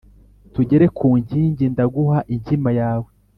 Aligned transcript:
tugere 0.53 0.85
ku 0.97 1.07
nkingi 1.23 1.65
ndaguha 1.73 2.19
inkima 2.33 2.69
yawe 2.79 3.09